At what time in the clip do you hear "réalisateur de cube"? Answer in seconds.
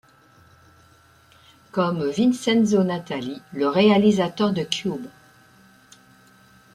3.67-5.05